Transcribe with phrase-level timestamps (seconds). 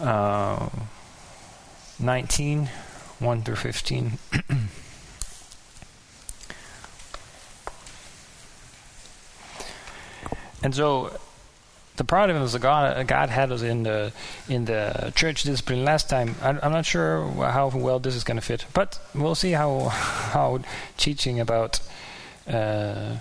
[0.00, 0.68] uh,
[1.98, 2.68] 19,
[3.18, 4.18] 1 through 15.
[10.62, 11.18] and so
[11.96, 14.12] the providence of God, God had us in the
[14.48, 16.36] in the church discipline last time.
[16.40, 19.88] I'm, I'm not sure how well this is going to fit, but we'll see how
[19.88, 20.60] how
[20.96, 21.80] teaching about
[22.48, 23.16] uh,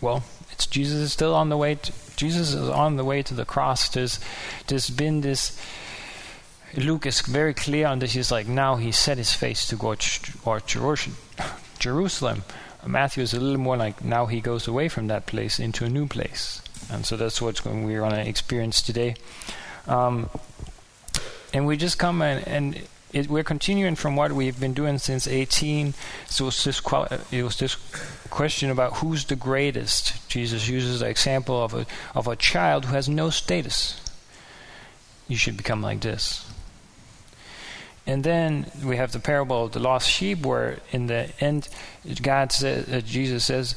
[0.00, 1.76] well, it's Jesus is still on the way.
[1.76, 3.88] To, Jesus is on the way to the cross.
[3.88, 4.18] There's
[4.66, 5.60] there's been this.
[6.76, 8.12] Luke is very clear on this.
[8.12, 9.96] He's like now he set his face to go
[10.44, 10.60] or
[11.78, 12.44] Jerusalem.
[12.86, 15.88] Matthew is a little more like now he goes away from that place into a
[15.88, 16.62] new place.
[16.90, 19.16] And so that's what we're going to experience today.
[19.88, 20.30] Um,
[21.52, 22.82] and we just come and, and
[23.12, 25.94] it, we're continuing from what we've been doing since 18.
[26.26, 26.80] So it was, this
[27.32, 27.74] it was this
[28.30, 30.28] question about who's the greatest.
[30.28, 34.00] Jesus uses the example of a, of a child who has no status.
[35.28, 36.45] You should become like this.
[38.06, 41.68] And then we have the parable of the lost sheep, where in the end,
[42.22, 43.74] God says, uh, Jesus says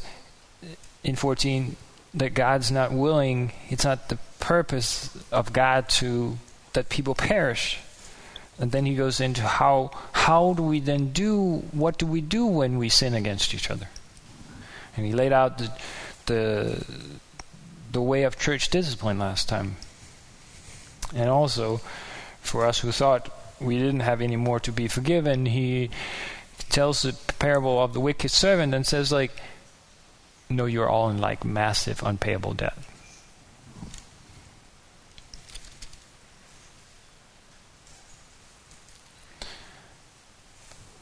[1.03, 1.75] in 14,
[2.13, 6.37] that God's not willing, it's not the purpose of God to
[6.73, 7.79] that people perish.
[8.59, 12.45] And then he goes into how how do we then do what do we do
[12.45, 13.87] when we sin against each other?
[14.97, 15.71] And he laid out the
[16.25, 16.85] the
[17.91, 19.77] the way of church discipline last time.
[21.15, 21.79] And also
[22.41, 25.89] for us who thought we didn't have any more to be forgiven, he
[26.69, 29.31] tells the parable of the wicked servant and says like
[30.49, 32.77] no, you're all in like massive unpayable debt.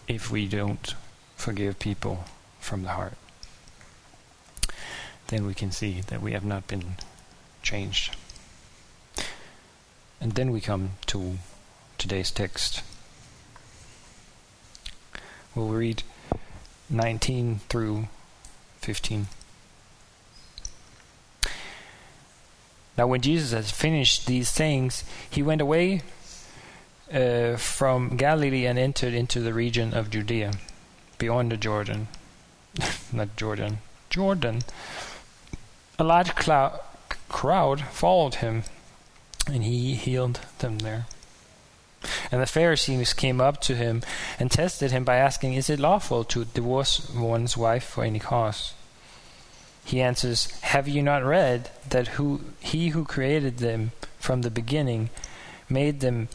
[0.08, 0.96] If we don't
[1.36, 2.26] forgive people
[2.60, 3.14] from the heart,
[5.28, 6.96] then we can see that we have not been
[7.62, 8.16] changed.
[10.20, 11.38] And then we come to
[11.98, 12.82] today's text.
[15.56, 16.04] We'll read
[16.90, 18.08] 19 through
[18.82, 19.28] 15.
[22.98, 26.02] Now, when Jesus had finished these things, he went away
[27.14, 30.54] uh, from Galilee and entered into the region of Judea,
[31.18, 32.08] beyond the Jordan.
[33.14, 33.80] Not Jordan,
[34.10, 34.62] Jordan.
[36.00, 36.80] A large clou-
[37.30, 38.64] crowd followed him,
[39.48, 41.06] and he healed them there.
[42.32, 44.04] And the Pharisees came up to him
[44.40, 48.74] and tested him by asking, Is it lawful to divorce one's wife for any cause?
[49.84, 55.10] He answers, Have you not read that who, he who created them from the beginning
[55.70, 56.28] made them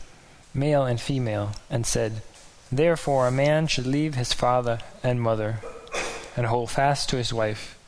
[0.55, 2.23] male and female, and said,
[2.71, 5.61] Therefore a man should leave his father and mother,
[6.37, 7.79] and hold fast to his wife,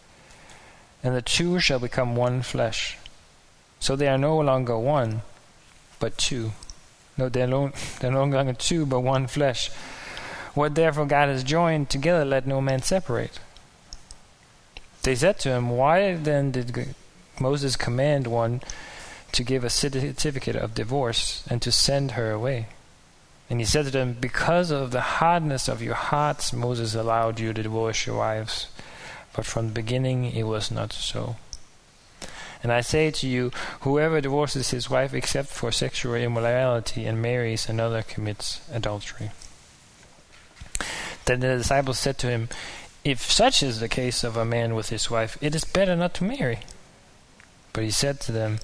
[1.03, 2.99] and the two shall become one flesh.
[3.81, 5.23] So they are no longer one,
[5.99, 6.53] but two.
[7.17, 9.71] No, they're no, they're no longer two, but one flesh.
[10.55, 13.41] What therefore God has joined together, let no man separate.
[15.03, 16.95] They said to him, Why then did
[17.41, 18.63] Moses command one
[19.33, 22.69] to give a certificate of divorce and to send her away?
[23.51, 27.53] And he said to them, Because of the hardness of your hearts, Moses allowed you
[27.53, 28.69] to divorce your wives.
[29.35, 31.37] But from the beginning it was not so.
[32.65, 33.53] And I say to you,
[33.83, 39.31] whoever divorces his wife except for sexual immorality and marries another commits adultery.
[41.27, 42.49] Then the disciples said to him,
[43.05, 46.15] if such is the case of a man with his wife, it is better not
[46.15, 46.61] to marry.
[47.75, 48.61] But he said to them,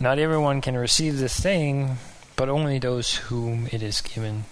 [0.00, 1.98] Not everyone can receive this thing,
[2.34, 4.44] but only those whom it is given.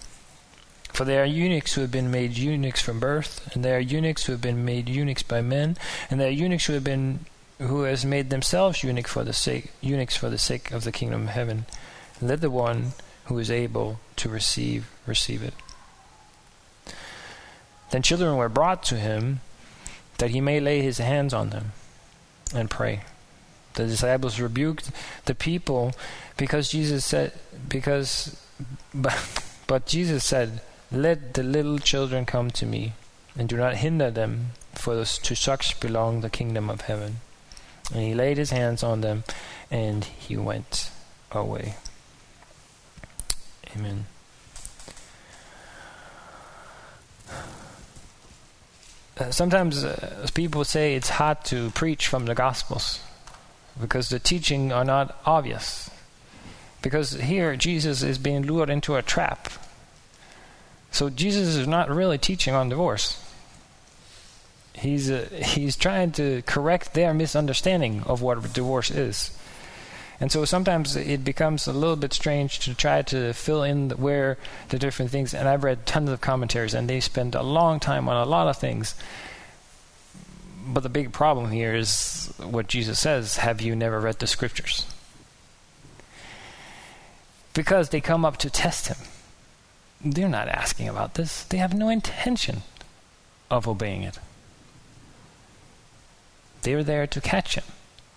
[0.93, 4.25] For there are eunuchs who have been made eunuchs from birth, and there are eunuchs
[4.25, 5.75] who have been made eunuchs by men,
[6.09, 7.25] and there are eunuchs who have been
[7.59, 11.23] who has made themselves eunuch for the sake eunuchs for the sake of the kingdom
[11.23, 11.65] of heaven.
[12.21, 12.93] Let the one
[13.25, 15.53] who is able to receive receive it.
[17.91, 19.41] Then children were brought to him
[20.17, 21.71] that he may lay his hands on them
[22.53, 23.01] and pray.
[23.75, 24.91] The disciples rebuked
[25.25, 25.93] the people
[26.35, 27.33] because Jesus said
[27.69, 28.41] because
[28.93, 29.17] but,
[29.67, 30.61] but Jesus said,
[30.91, 32.93] "Let the little children come to me,
[33.37, 37.17] and do not hinder them, for to such belong the kingdom of heaven."
[37.93, 39.23] And he laid his hands on them,
[39.71, 40.91] and he went
[41.31, 41.75] away.
[43.75, 44.05] Amen.
[49.19, 52.99] Uh, sometimes uh, people say it's hard to preach from the Gospels
[53.79, 55.89] because the teaching are not obvious.
[56.81, 59.49] Because here Jesus is being lured into a trap.
[60.91, 63.23] So Jesus is not really teaching on divorce.
[64.77, 69.37] He's uh, he's trying to correct their misunderstanding of what divorce is.
[70.19, 73.97] And so sometimes it becomes a little bit strange to try to fill in the,
[73.97, 74.37] where
[74.69, 75.33] the different things.
[75.33, 78.47] And I've read tons of commentaries, and they spend a long time on a lot
[78.47, 78.95] of things.
[80.67, 84.85] But the big problem here is what Jesus says Have you never read the scriptures?
[87.53, 88.97] Because they come up to test him.
[90.03, 92.61] They're not asking about this, they have no intention
[93.49, 94.19] of obeying it.
[96.67, 97.63] They're there to catch him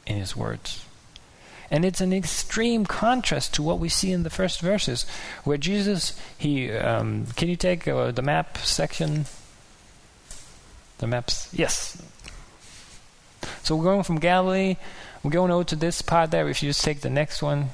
[0.08, 0.85] in his words.
[1.70, 5.06] And it's an extreme contrast to what we see in the first verses,
[5.44, 9.26] where Jesus, he, um, can you take uh, the map section?
[10.99, 12.02] The maps, yes.
[13.62, 14.75] So we're going from Galilee,
[15.23, 16.49] we're going over to this part there.
[16.49, 17.69] If you just take the next one,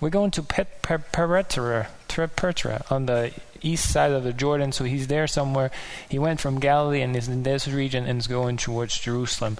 [0.00, 0.82] we're going to Pet,
[2.28, 3.32] Petra on the
[3.62, 4.72] east side of the Jordan.
[4.72, 5.70] So he's there somewhere.
[6.08, 9.58] He went from Galilee and is in this region and is going towards Jerusalem.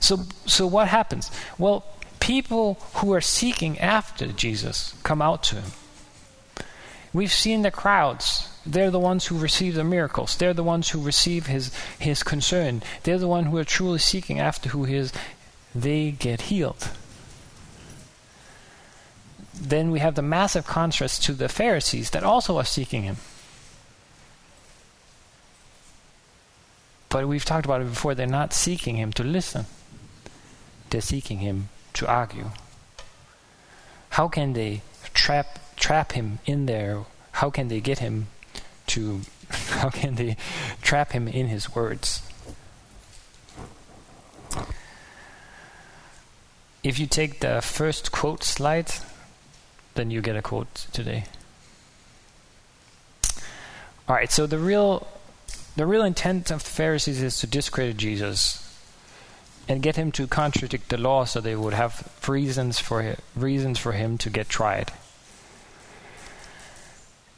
[0.00, 1.30] So, so what happens?
[1.58, 1.84] Well,
[2.20, 5.72] people who are seeking after Jesus come out to him.
[7.12, 8.48] We've seen the crowds.
[8.66, 10.36] They're the ones who receive the miracles.
[10.36, 12.82] They're the ones who receive his, his concern.
[13.04, 15.12] They're the ones who are truly seeking after who he is.
[15.74, 16.90] They get healed.
[19.54, 23.16] Then we have the massive contrast to the Pharisees that also are seeking him.
[27.08, 28.14] But we've talked about it before.
[28.14, 29.66] They're not seeking him to listen,
[30.90, 32.50] they're seeking him to argue.
[34.10, 37.04] How can they trap trap him in there?
[37.32, 38.26] How can they get him
[38.88, 40.36] to how can they
[40.82, 42.22] trap him in his words?
[46.82, 48.92] If you take the first quote slide,
[49.94, 51.24] then you get a quote today.
[54.08, 55.06] All right, so the real
[55.76, 58.60] the real intent of the Pharisees is to discredit Jesus
[59.66, 63.78] and get him to contradict the law so they would have reasons for him, reasons
[63.78, 64.92] for him to get tried.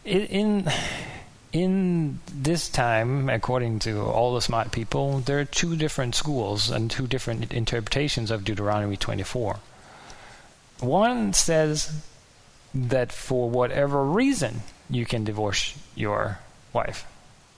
[0.04, 0.70] In
[1.52, 6.90] in this time, according to all the smart people, there are two different schools and
[6.90, 9.56] two different interpretations of Deuteronomy 24.
[10.80, 12.04] One says
[12.76, 16.38] that for whatever reason you can divorce your
[16.72, 17.06] wife.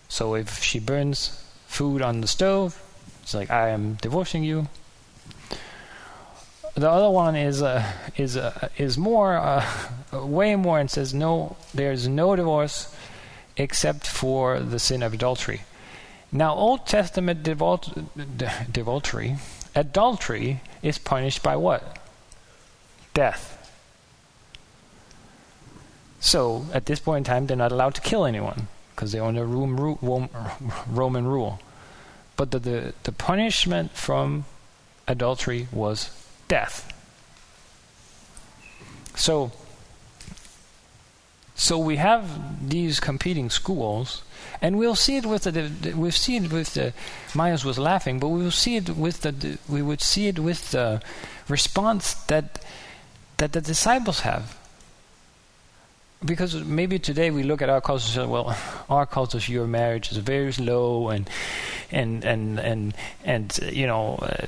[0.08, 2.82] So if she burns food on the stove,
[3.22, 4.68] it's like I am divorcing you.
[6.74, 7.84] The other one is uh,
[8.16, 9.66] is uh, is more uh,
[10.12, 12.94] way more and says no, there's no divorce
[13.56, 15.62] except for the sin of adultery.
[16.30, 19.36] Now, Old Testament adultery,
[19.74, 21.98] adultery is punished by what?
[23.14, 23.57] Death.
[26.20, 29.46] So, at this point in time, they're not allowed to kill anyone because they're under
[29.46, 31.60] Roman rule.
[32.36, 34.44] But the, the, the punishment from
[35.06, 36.10] adultery was
[36.48, 36.92] death.
[39.14, 39.52] So,
[41.54, 44.22] so we have these competing schools,
[44.60, 45.92] and we'll see it with the.
[45.96, 46.92] We've seen it with the.
[47.34, 49.58] Myers was laughing, but we will see it with the.
[49.68, 51.00] We would see it with the
[51.48, 52.64] response that
[53.38, 54.57] that the disciples have
[56.24, 58.56] because maybe today we look at our culture and say, well,
[58.90, 61.28] our culture your marriage is very low and
[61.90, 62.94] and and and
[63.24, 64.46] and you know uh,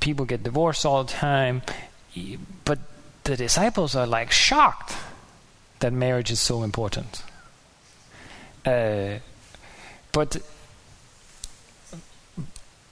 [0.00, 1.62] people get divorced all the time,
[2.64, 2.78] but
[3.24, 4.96] the disciples are like shocked
[5.78, 7.22] that marriage is so important.
[8.64, 9.18] Uh,
[10.12, 10.36] but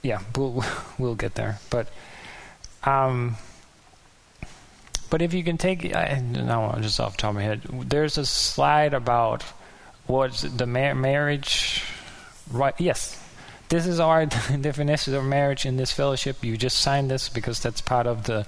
[0.01, 0.63] yeah, we'll
[0.97, 1.59] we'll get there.
[1.69, 1.87] But
[2.83, 3.35] um,
[5.11, 8.17] but if you can take, I, no, just off the top of my head, there's
[8.17, 9.43] a slide about
[10.07, 11.83] what's the mar- marriage.
[12.49, 12.73] Right?
[12.79, 13.21] Yes,
[13.67, 14.25] this is our
[14.61, 16.45] definition of marriage in this fellowship.
[16.45, 18.47] You just signed this because that's part of the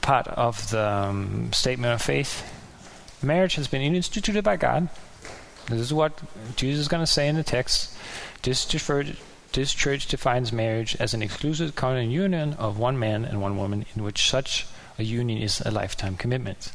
[0.00, 2.48] part of the um, statement of faith.
[3.20, 4.88] Marriage has been instituted by God.
[5.66, 6.22] This is what
[6.54, 7.92] Jesus is going to say in the text.
[8.42, 9.16] This, deferred,
[9.54, 13.86] this church defines marriage as an exclusive covenant union of one man and one woman
[13.96, 14.66] in which such
[14.98, 16.72] a union is a lifetime commitment.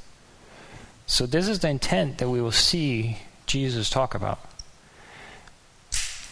[1.06, 4.40] So, this is the intent that we will see Jesus talk about.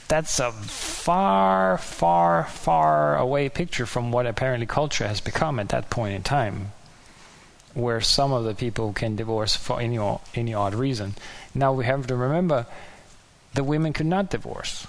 [0.08, 5.90] That's a far, far, far away picture from what apparently culture has become at that
[5.90, 6.72] point in time,
[7.74, 10.00] where some of the people can divorce for any,
[10.36, 11.16] any odd reason.
[11.54, 12.68] Now we have to remember
[13.54, 14.88] the women could not divorce.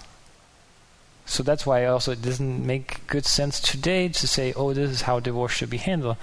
[1.24, 5.02] So that's why also it doesn't make good sense today to say, oh, this is
[5.02, 6.16] how divorce should be handled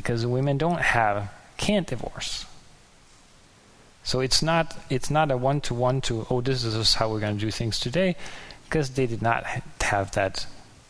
[0.00, 2.44] because women don't have can't divorce.
[4.04, 7.20] So it's not it's not a one to one to oh this is how we're
[7.20, 8.14] going to do things today
[8.64, 9.44] because they did not
[9.80, 10.46] have that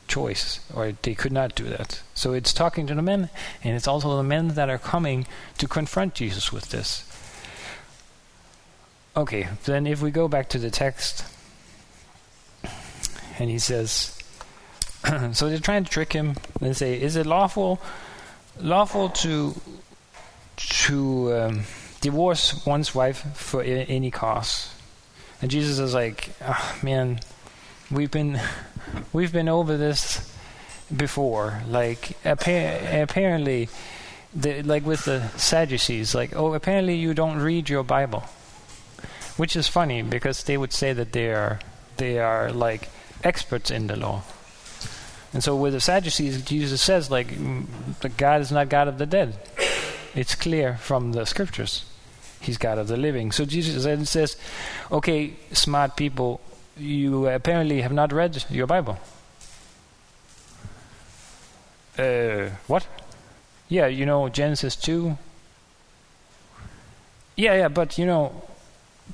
[0.09, 2.03] choice, or they could not do that.
[2.15, 3.29] So it's talking to the men,
[3.63, 5.27] and it's also the men that are coming
[5.59, 7.03] to confront Jesus with this.
[9.17, 11.25] Okay, then if we go back to the text,
[13.39, 14.19] and he says,
[15.33, 16.37] so they're trying to trick him.
[16.61, 17.81] They say, "Is it lawful,
[18.61, 19.55] lawful to
[20.57, 21.61] to um,
[22.01, 24.71] divorce one's wife for I- any cause?"
[25.43, 27.21] And Jesus is like, oh, "Man,
[27.91, 28.41] we've been
[29.13, 30.33] we've been over this
[30.95, 31.63] before.
[31.69, 33.69] Like appa- apparently,
[34.35, 38.25] the, like with the Sadducees, like oh, apparently you don't read your Bible."
[39.37, 41.61] Which is funny because they would say that they are
[41.99, 42.89] they are like
[43.23, 44.23] experts in the law.
[45.33, 47.29] And so with the Sadducees, Jesus says like
[48.01, 49.39] the God is not God of the dead.
[50.15, 51.85] It's clear from the scriptures.
[52.41, 53.33] He's God of the living.
[53.33, 54.37] So Jesus then says,
[54.91, 56.41] "Okay, smart people,
[56.77, 58.99] you apparently have not read your Bible."
[61.99, 62.87] Uh, what?
[63.69, 65.19] Yeah, you know Genesis two.
[67.37, 68.43] Yeah, yeah, but you know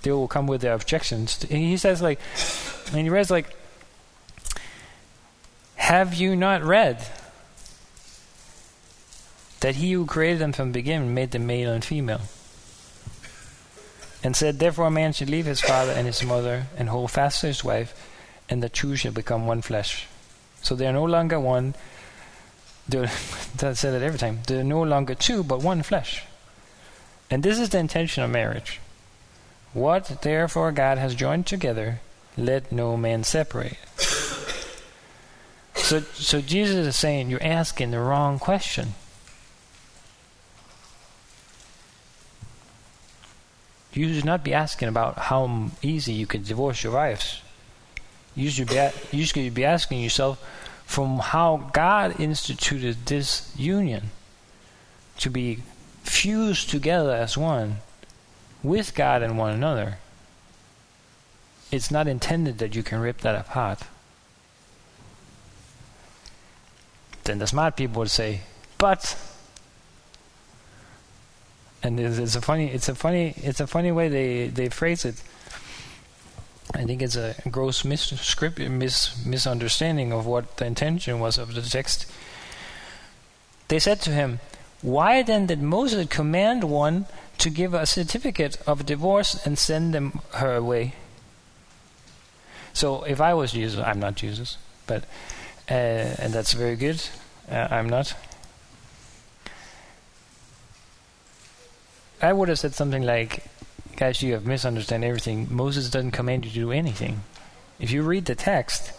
[0.02, 1.42] they will come with their objections.
[1.42, 2.20] He says like,
[2.92, 3.54] and he reads like,
[5.82, 7.08] "Have you not read
[9.60, 12.22] that He who created them from the beginning made them male and female?"
[14.22, 17.40] And said, Therefore a man should leave his father and his mother and hold fast
[17.40, 17.92] to his wife,
[18.48, 20.06] and the two shall become one flesh.
[20.62, 21.74] So they are no longer one.
[22.88, 23.10] They're,
[23.62, 24.40] I say that every time.
[24.46, 26.24] They're no longer two, but one flesh.
[27.30, 28.78] And this is the intention of marriage.
[29.72, 32.00] What therefore God has joined together,
[32.36, 33.78] let no man separate.
[35.92, 38.94] So, so Jesus is saying you're asking the wrong question.
[43.92, 47.42] You should not be asking about how easy you can divorce your wives.
[48.34, 50.42] You should be you should be asking yourself
[50.86, 54.12] from how God instituted this union
[55.18, 55.58] to be
[56.04, 57.82] fused together as one
[58.62, 59.98] with God and one another.
[61.70, 63.82] It's not intended that you can rip that apart.
[67.24, 68.40] Then the smart people would say,
[68.78, 69.16] but
[71.82, 75.04] and it's, it's, a funny it's a funny it's a funny way they, they phrase
[75.04, 75.22] it.
[76.74, 81.62] I think it's a gross mis- mis- misunderstanding of what the intention was of the
[81.62, 82.10] text.
[83.68, 84.40] They said to him,
[84.80, 87.06] Why then did Moses command one
[87.38, 90.94] to give a certificate of divorce and send them her away?
[92.72, 95.04] So if I was Jesus, I'm not Jesus, but
[95.70, 97.02] uh, and that's very good.
[97.50, 98.14] Uh, I'm not.
[102.20, 103.44] I would have said something like,
[103.96, 105.48] guys, you have misunderstood everything.
[105.50, 107.22] Moses doesn't command you to do anything.
[107.80, 108.92] If you read the text,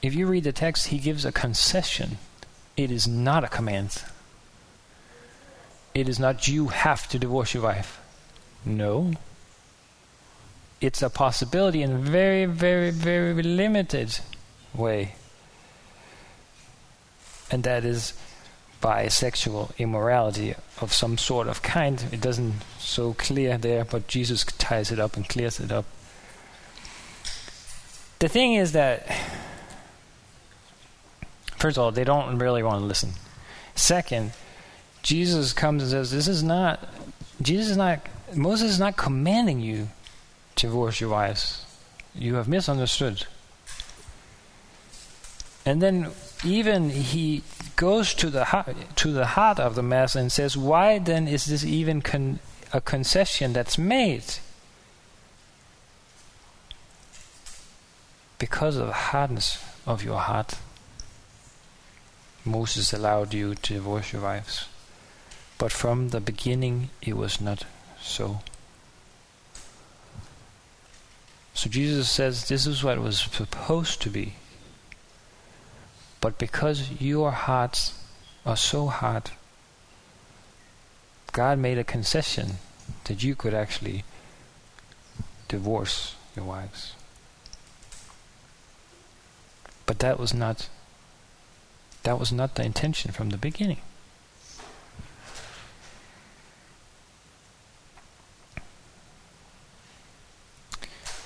[0.00, 2.18] if you read the text, he gives a concession.
[2.76, 4.04] It is not a command.
[5.92, 8.00] It is not you have to divorce your wife.
[8.64, 9.12] No.
[10.80, 14.18] It's a possibility in a very, very, very limited
[14.74, 15.14] way.
[17.50, 18.14] And that is
[18.80, 22.04] by sexual immorality of some sort of kind.
[22.12, 25.86] It doesn't so clear there, but Jesus ties it up and clears it up.
[28.18, 29.06] The thing is that
[31.56, 33.12] first of all, they don't really want to listen.
[33.74, 34.32] Second,
[35.02, 36.86] Jesus comes and says, This is not
[37.40, 38.00] Jesus is not
[38.34, 39.88] Moses is not commanding you
[40.56, 41.64] to divorce your wives.
[42.14, 43.26] You have misunderstood.
[45.66, 46.10] And then
[46.44, 47.42] even he
[47.76, 51.46] goes to the heart, to the heart of the matter and says, "Why then is
[51.46, 52.40] this even con-
[52.72, 54.38] a concession that's made?"
[58.38, 60.56] Because of the hardness of your heart,
[62.44, 64.66] Moses allowed you to divorce your wives,
[65.56, 67.64] but from the beginning it was not
[68.02, 68.42] so.
[71.54, 74.34] So Jesus says this is what was supposed to be.
[76.24, 77.92] But because your hearts
[78.46, 79.32] are so hard,
[81.32, 82.52] God made a concession
[83.04, 84.04] that you could actually
[85.48, 86.94] divorce your wives.
[89.84, 90.70] But that was not
[92.04, 93.82] that was not the intention from the beginning.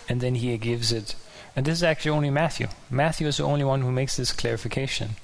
[0.09, 1.14] And then he gives it
[1.58, 2.68] and this is actually only Matthew.
[2.88, 5.16] Matthew is the only one who makes this clarification.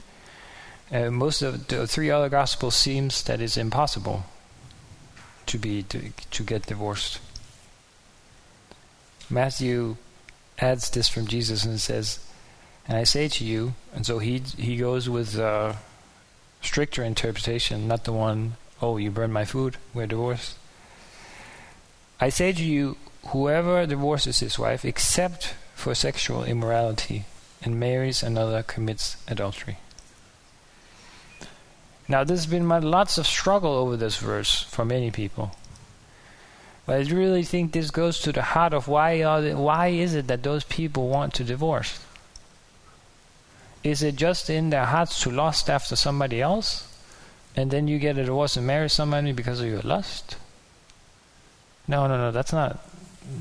[0.91, 4.25] Uh, most of the three other gospels seems that it's impossible
[5.47, 7.21] to be to, to get divorced.
[9.31, 9.97] Matthew
[10.59, 12.19] adds this from Jesus and says,
[12.89, 15.75] And I say to you, and so he he goes with uh,
[16.61, 20.57] stricter interpretation, not the one, oh, you burned my food, we're divorced.
[22.21, 22.97] I say to you,
[23.29, 27.27] whoever divorces his wife, except for sexual immorality,
[27.63, 29.77] and marries another, commits adultery.
[32.09, 35.55] Now, there's been lots of struggle over this verse for many people.
[36.87, 40.27] But I really think this goes to the heart of why they, why is it
[40.29, 42.01] that those people want to divorce?
[43.83, 46.89] Is it just in their hearts to lust after somebody else?
[47.55, 50.37] And then you get a divorce and marry somebody because of your lust?
[51.87, 52.81] No, no, no, that's not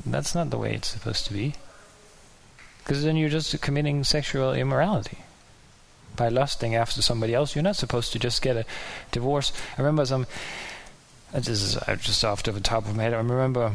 [0.04, 1.54] that's not the way it's supposed to be.
[2.84, 5.18] Because then you're just committing sexual immorality
[6.16, 7.54] by lusting after somebody else.
[7.54, 8.64] You're not supposed to just get a
[9.10, 9.52] divorce.
[9.76, 10.26] I remember some.
[11.32, 13.14] Uh, this is uh, just off the top of my head.
[13.14, 13.72] I remember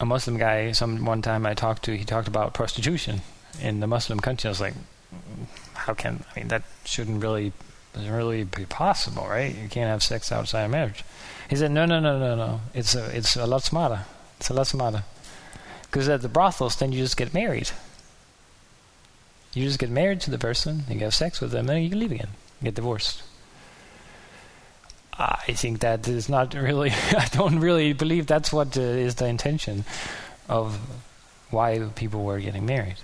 [0.00, 0.72] a Muslim guy.
[0.72, 1.96] Some one time I talked to.
[1.96, 3.20] He talked about prostitution
[3.60, 4.48] in the Muslim country.
[4.48, 7.52] I was like, mm, how can I mean that shouldn't really
[7.94, 9.54] really be possible, right?
[9.54, 11.04] You can't have sex outside of marriage.
[11.50, 12.60] He said, no, no, no, no, no.
[12.74, 14.04] It's a, it's a lot smarter.
[14.38, 15.02] It's a lot smarter.
[15.90, 17.70] Because at the brothels, then you just get married.
[19.54, 22.12] You just get married to the person, you have sex with them, and you leave
[22.12, 22.28] again,
[22.62, 23.22] get divorced.
[25.18, 26.90] I think that is not really.
[27.10, 29.84] I don't really believe that's what uh, is the intention
[30.48, 30.78] of
[31.50, 32.96] why people were getting married.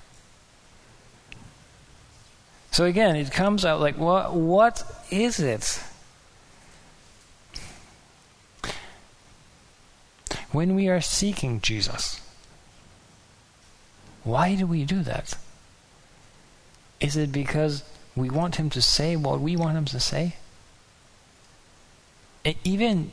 [2.71, 5.83] So again, it comes out like what what is it?
[10.53, 12.21] When we are seeking Jesus,
[14.25, 15.37] why do we do that?
[17.01, 17.85] Is it because
[18.17, 20.37] we want him to say what we want him to say?
[22.65, 23.13] Even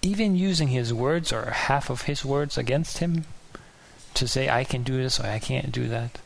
[0.00, 3.24] even using his words or half of his words against him
[4.14, 6.18] to say I can do this or I can't do that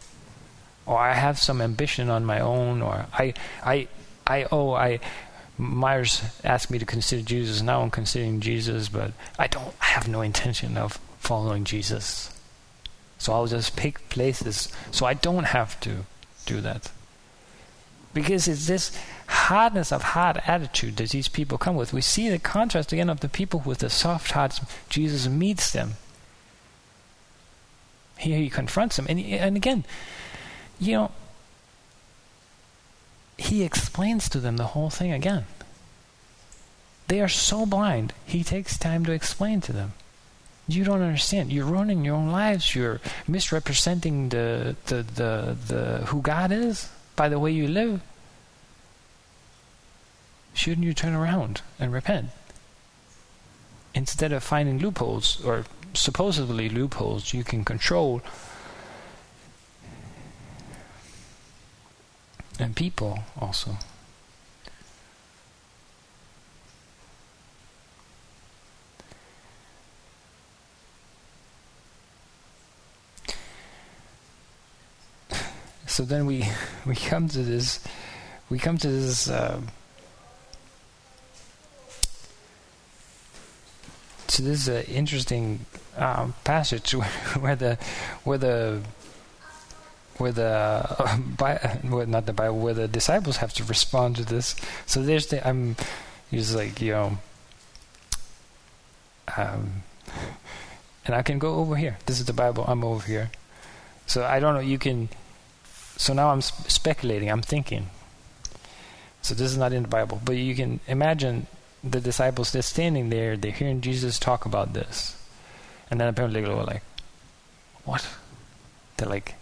[0.86, 3.88] or I have some ambition on my own, or I, I,
[4.26, 5.00] I, oh, I,
[5.58, 7.60] Myers asked me to consider Jesus.
[7.60, 12.32] Now I'm considering Jesus, but I don't I have no intention of following Jesus.
[13.18, 16.04] So I'll just pick places so I don't have to
[16.44, 16.90] do that.
[18.12, 21.92] Because it's this hardness of heart attitude that these people come with.
[21.92, 24.60] We see the contrast again of the people with the soft hearts.
[24.88, 25.94] Jesus meets them.
[28.18, 29.06] Here he confronts them.
[29.08, 29.84] And, and again,
[30.78, 31.10] you know,
[33.38, 35.44] he explains to them the whole thing again.
[37.08, 39.92] They are so blind, he takes time to explain to them.
[40.68, 41.52] You don't understand.
[41.52, 42.74] You're ruining your own lives.
[42.74, 48.00] You're misrepresenting the, the, the, the who God is by the way you live.
[50.54, 52.30] Shouldn't you turn around and repent?
[53.94, 58.22] Instead of finding loopholes, or supposedly loopholes, you can control
[62.58, 63.76] and people also.
[75.96, 76.46] So then we
[76.84, 77.80] we come to this
[78.50, 79.62] we come to this uh,
[84.26, 85.64] to this is uh, interesting
[85.96, 86.90] uh, passage
[87.40, 87.78] where, the
[88.24, 88.82] where the
[90.18, 90.44] where the
[91.40, 94.54] uh, well, not the Bible, where the disciples have to respond to this.
[94.84, 95.76] So there's the I'm,
[96.30, 97.18] he's like you know,
[99.34, 99.82] um,
[101.06, 101.96] and I can go over here.
[102.04, 102.66] This is the Bible.
[102.68, 103.30] I'm over here.
[104.06, 104.60] So I don't know.
[104.60, 105.08] You can.
[105.96, 107.30] So now I'm sp- speculating.
[107.30, 107.88] I'm thinking.
[109.22, 111.46] So this is not in the Bible, but you can imagine
[111.82, 112.52] the disciples.
[112.52, 113.36] They're standing there.
[113.36, 115.16] They're hearing Jesus talk about this,
[115.90, 116.82] and then apparently they were like,
[117.84, 118.06] "What?"
[118.96, 119.34] They're like,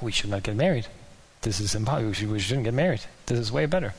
[0.00, 0.86] we should not get married.
[1.42, 2.08] This is impossible.
[2.08, 3.02] We, should, we shouldn't get married.
[3.26, 3.94] This is way better.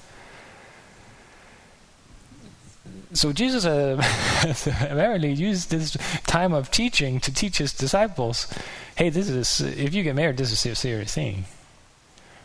[3.13, 4.01] So Jesus uh,
[4.89, 8.47] apparently used this time of teaching to teach his disciples,
[8.95, 11.45] hey, this is if you get married, this is a serious thing.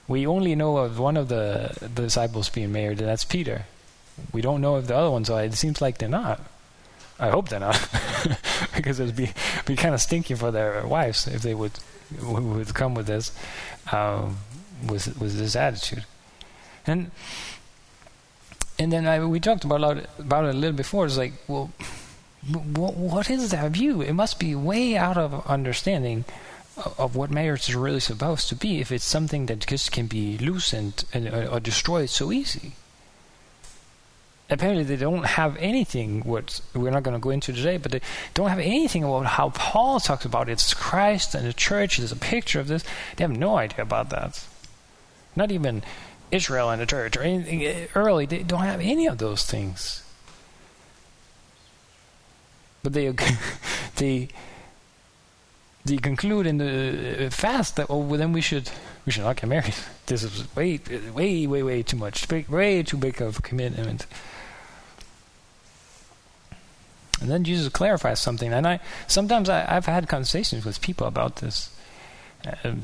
[0.08, 3.66] We only know of one of the, the disciples being married, and that's Peter.
[4.32, 5.44] We don't know if the other ones are.
[5.44, 6.40] It seems like they're not.
[7.18, 7.80] I hope they're not,
[8.76, 9.30] because it'd be
[9.64, 11.72] be kind of stinky for their wives if they would
[12.22, 13.32] would come with this,
[13.90, 14.36] um,
[14.86, 16.04] with with this attitude,
[16.86, 17.10] and
[18.78, 21.06] and then I, we talked about about it a little before.
[21.06, 21.70] It's like, well,
[22.74, 24.02] what what is that view?
[24.02, 26.24] It must be way out of understanding
[26.98, 30.36] of what marriage is really supposed to be if it's something that just can be
[30.38, 32.72] loosened and or, uh, or destroyed so easy.
[34.50, 38.00] apparently they don't have anything what we're not going to go into today but they
[38.34, 42.16] don't have anything about how paul talks about it's christ and the church there's a
[42.16, 42.84] picture of this
[43.16, 44.46] they have no idea about that
[45.34, 45.82] not even
[46.30, 50.02] israel and the church or anything early they don't have any of those things.
[52.82, 53.08] But they
[53.96, 54.28] they
[55.84, 58.70] they conclude in the fast that oh well, then we should
[59.04, 59.74] we should not get married.
[60.06, 60.78] This is way
[61.14, 64.06] way way way too much way too big of a commitment.
[67.20, 71.36] And then Jesus clarifies something, and I sometimes I, have had conversations with people about
[71.36, 71.70] this.
[72.46, 72.74] Uh,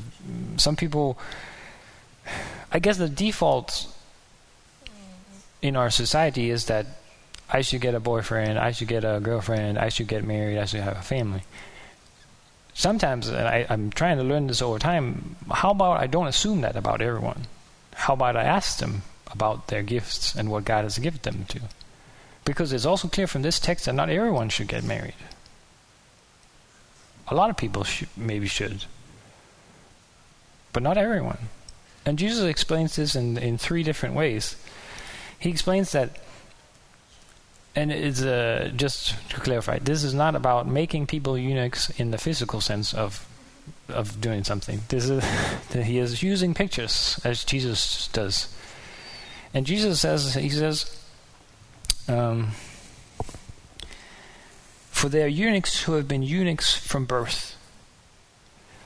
[0.57, 1.17] some people,
[2.71, 3.87] I guess, the default
[5.61, 6.85] in our society is that
[7.49, 10.65] I should get a boyfriend, I should get a girlfriend, I should get married, I
[10.65, 11.43] should have a family.
[12.73, 15.35] Sometimes, and I, I'm trying to learn this over time.
[15.51, 17.45] How about I don't assume that about everyone?
[17.93, 21.61] How about I ask them about their gifts and what God has given them to?
[22.45, 25.15] Because it's also clear from this text that not everyone should get married.
[27.27, 27.85] A lot of people
[28.17, 28.85] maybe should,
[30.73, 31.37] but not everyone.
[32.05, 34.55] And Jesus explains this in, in three different ways.
[35.39, 36.17] He explains that,
[37.75, 42.17] and it's uh, just to clarify, this is not about making people eunuchs in the
[42.17, 43.27] physical sense of
[43.87, 44.81] of doing something.
[44.89, 45.23] This is
[45.73, 48.53] he is using pictures as Jesus does,
[49.53, 50.99] and Jesus says he says
[52.07, 52.51] um,
[55.03, 57.57] for they are eunuchs who have been eunuchs from birth.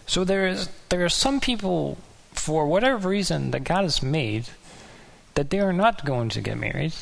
[0.06, 1.98] So there is there are some people,
[2.38, 4.50] for whatever reason that God has made,
[5.34, 6.94] that they are not going to get married,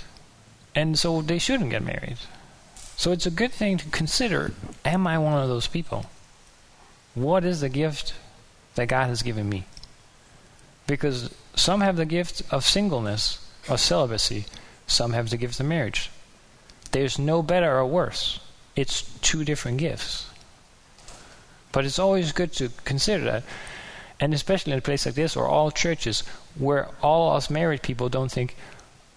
[0.73, 2.17] and so they shouldn't get married.
[2.97, 6.05] So it's a good thing to consider: Am I one of those people?
[7.13, 8.13] What is the gift
[8.75, 9.65] that God has given me?
[10.87, 14.45] Because some have the gift of singleness, of celibacy,
[14.87, 16.11] some have the gift of marriage.
[16.91, 18.39] There's no better or worse.
[18.75, 20.27] It's two different gifts.
[21.71, 23.43] But it's always good to consider that.
[24.19, 26.23] And especially in a place like this or all churches
[26.57, 28.55] where all us married people don't think,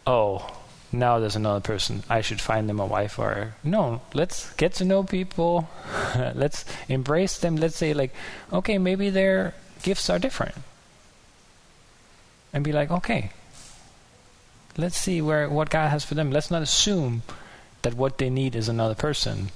[0.06, 0.58] oh,
[0.90, 2.02] now there's another person.
[2.08, 4.00] I should find them a wife or no.
[4.14, 5.68] Let's get to know people.
[6.34, 7.56] let's embrace them.
[7.56, 8.14] Let's say like,
[8.52, 10.54] okay, maybe their gifts are different,
[12.52, 13.30] and be like, okay,
[14.76, 16.30] let's see where what God has for them.
[16.30, 17.22] Let's not assume
[17.82, 19.50] that what they need is another person.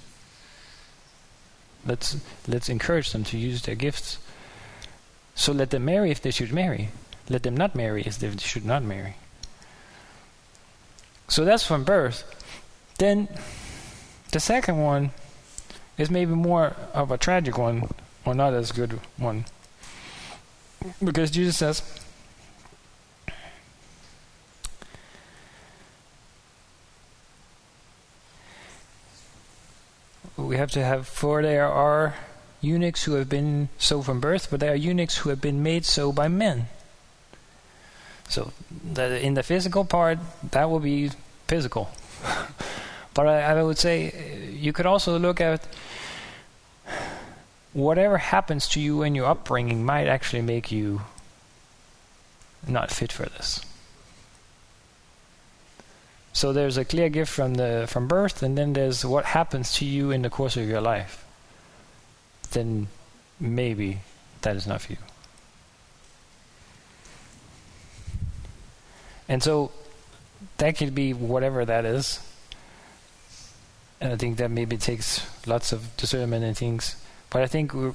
[1.86, 4.18] Let's let's encourage them to use their gifts.
[5.34, 6.90] So let them marry if they should marry.
[7.28, 9.16] Let them not marry if they should not marry.
[11.28, 12.24] So that's from birth.
[12.98, 13.28] Then
[14.32, 15.12] the second one
[15.98, 17.88] is maybe more of a tragic one
[18.24, 19.44] or not as good one.
[21.02, 21.82] Because Jesus says,
[30.36, 32.14] we have to have, for there are
[32.62, 35.84] eunuchs who have been so from birth, but there are eunuchs who have been made
[35.84, 36.68] so by men.
[38.28, 40.18] So, the, in the physical part,
[40.52, 41.10] that will be
[41.48, 41.90] physical.
[43.14, 45.66] but I, I would say uh, you could also look at
[47.72, 51.02] whatever happens to you in your upbringing might actually make you
[52.66, 53.60] not fit for this.
[56.32, 59.84] So there's a clear gift from the from birth, and then there's what happens to
[59.84, 61.21] you in the course of your life.
[62.52, 62.88] Then
[63.40, 64.00] maybe
[64.42, 64.98] that is not for you.
[69.28, 69.72] And so
[70.58, 72.20] that could be whatever that is.
[74.00, 76.96] And I think that maybe takes lots of discernment and things.
[77.30, 77.94] But I think we're,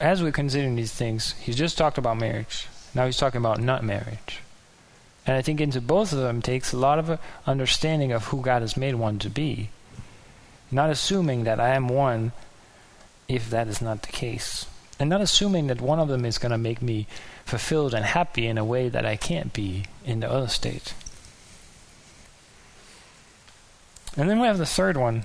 [0.00, 2.66] as we're considering these things, he's just talked about marriage.
[2.94, 4.40] Now he's talking about not marriage.
[5.26, 8.62] And I think into both of them takes a lot of understanding of who God
[8.62, 9.70] has made one to be.
[10.70, 12.32] Not assuming that I am one
[13.28, 14.66] if that is not the case.
[14.98, 17.06] And not assuming that one of them is going to make me
[17.44, 20.94] fulfilled and happy in a way that I can't be in the other state.
[24.16, 25.24] And then we have the third one.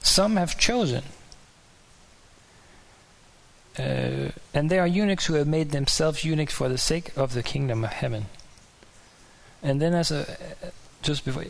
[0.00, 1.04] Some have chosen
[3.80, 7.42] uh, and there are eunuchs who have made themselves eunuchs for the sake of the
[7.42, 8.26] kingdom of heaven.
[9.62, 10.26] And then, as a
[11.02, 11.44] just before,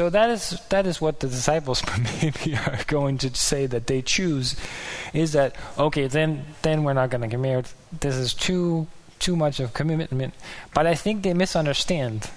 [0.00, 1.82] so that is that is what the disciples
[2.22, 4.56] maybe are going to say that they choose,
[5.12, 6.06] is that okay?
[6.06, 7.66] Then then we're not going to get married.
[7.92, 8.86] This is too
[9.18, 10.32] too much of commitment.
[10.72, 12.30] But I think they misunderstand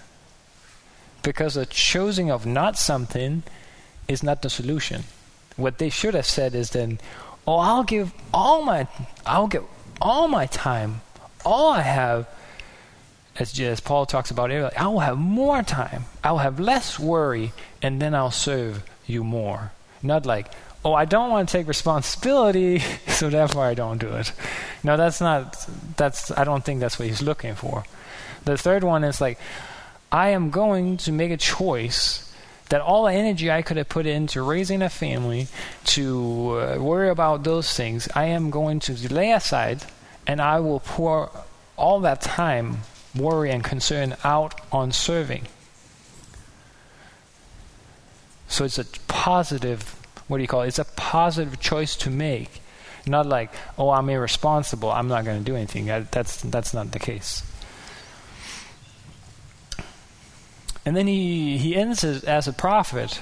[1.21, 3.43] because the choosing of not something
[4.10, 5.06] is not the solution.
[5.56, 6.99] What they should have said is then,
[7.47, 8.89] oh, I'll give all my,
[9.26, 9.63] I'll give
[10.02, 10.99] all my time,
[11.45, 12.28] all I have
[13.37, 16.99] as, as Paul talks about it, I will have more time, I will have less
[16.99, 19.71] worry, and then I'll serve you more.
[20.01, 20.51] Not like,
[20.85, 24.31] oh, I don't want to take responsibility, so therefore I don't do it.
[24.83, 25.65] No, that's not,
[25.97, 27.85] that's, I don't think that's what he's looking for.
[28.45, 29.39] The third one is like,
[30.11, 32.31] I am going to make a choice
[32.69, 35.47] that all the energy I could have put into raising a family,
[35.85, 39.83] to uh, worry about those things, I am going to lay aside
[40.25, 41.29] and I will pour
[41.77, 42.79] all that time,
[43.15, 45.47] worry, and concern out on serving.
[48.47, 49.95] So it's a positive,
[50.28, 50.67] what do you call it?
[50.67, 52.62] It's a positive choice to make.
[53.06, 55.91] Not like, oh, I'm irresponsible, I'm not going to do anything.
[55.91, 57.43] I, that's, that's not the case.
[60.86, 63.21] And then he, he ends as, as a prophet,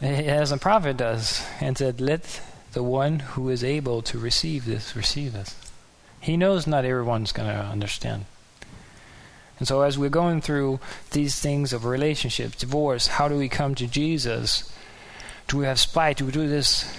[0.00, 2.40] as a prophet does, and said, Let
[2.72, 5.56] the one who is able to receive this receive this.
[6.20, 8.26] He knows not everyone's going to understand.
[9.60, 13.74] And so, as we're going through these things of relationships, divorce, how do we come
[13.74, 14.72] to Jesus?
[15.48, 16.16] Do we have spite?
[16.16, 16.90] Do we do this?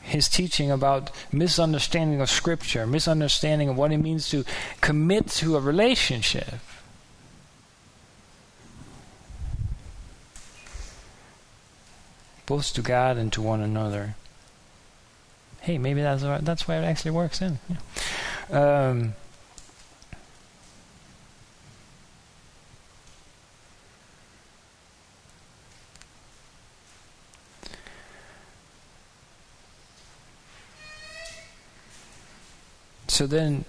[0.00, 4.44] His teaching about misunderstanding of Scripture, misunderstanding of what it means to
[4.80, 6.54] commit to a relationship.
[12.46, 14.16] Both to God and to one another.
[15.60, 17.58] Hey, maybe that's that's why it actually works in.
[17.68, 18.88] Yeah.
[18.88, 19.14] Um,
[33.10, 33.64] so then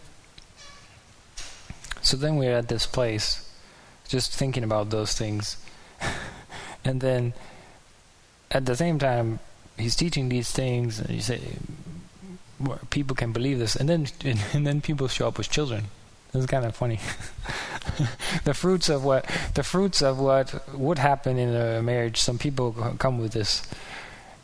[2.01, 3.49] so then we're at this place
[4.07, 5.57] just thinking about those things.
[6.83, 7.33] And then
[8.49, 9.39] at the same time
[9.77, 11.39] he's teaching these things and you say
[12.89, 13.75] people can believe this.
[13.75, 14.07] And then
[14.53, 15.85] and then people show up with children.
[16.33, 16.99] Is kind of funny.
[18.45, 19.25] The fruits of what
[19.55, 23.63] the fruits of what would happen in a marriage some people come with this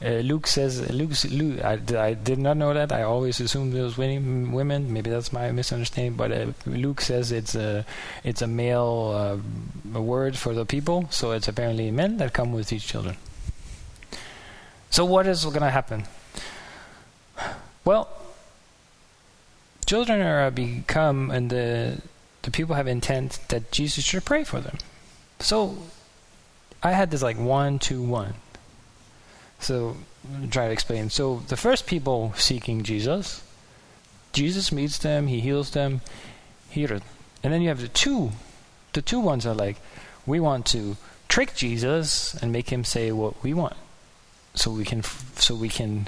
[0.03, 2.91] uh, Luke says, Luke, Luke I, did not know that.
[2.91, 4.93] I always assumed it was women.
[4.93, 6.13] Maybe that's my misunderstanding.
[6.13, 7.83] But uh, Luke says it's a
[8.23, 9.41] it's a male
[9.95, 13.17] uh, word for the people, so it's apparently men that come with these children.
[14.91, 16.03] So what is going to happen?
[17.83, 18.07] Well,
[19.87, 22.01] children are become, and the
[22.43, 24.77] the people have intent that Jesus should pray for them.
[25.39, 25.75] So
[26.83, 28.35] I had this like one, two, one
[29.59, 29.97] so,
[30.51, 31.09] try to explain.
[31.09, 33.43] So, the first people seeking Jesus,
[34.33, 36.01] Jesus meets them, he heals them,
[36.69, 37.01] healed.
[37.43, 38.31] And then you have the two.
[38.93, 39.77] The two ones are like,
[40.25, 43.75] we want to trick Jesus and make him say what we want,
[44.53, 45.03] so we can,
[45.35, 46.07] so we can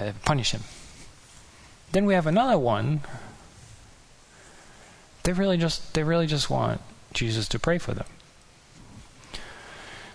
[0.00, 0.62] uh, punish him.
[1.92, 3.00] Then we have another one.
[5.22, 6.80] They really just, they really just want
[7.12, 8.06] Jesus to pray for them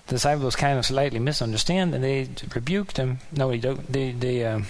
[0.08, 3.20] the disciples kind of slightly misunderstand and they rebuked him.
[3.32, 3.92] No, they don't.
[3.92, 4.66] They they um,